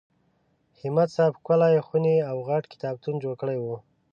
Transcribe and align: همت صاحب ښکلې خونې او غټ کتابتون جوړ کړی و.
همت 0.79 1.07
صاحب 1.15 1.33
ښکلې 1.39 1.79
خونې 1.87 2.15
او 2.29 2.37
غټ 2.49 2.63
کتابتون 2.73 3.15
جوړ 3.23 3.33
کړی 3.41 3.57
و. 3.59 3.65